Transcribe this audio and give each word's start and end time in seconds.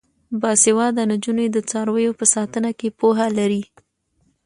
باسواده 0.41 1.03
نجونې 1.11 1.45
د 1.51 1.57
څارویو 1.69 2.17
په 2.19 2.25
ساتنه 2.33 2.69
کې 2.79 2.95
پوهه 2.99 3.27
لري. 3.37 3.63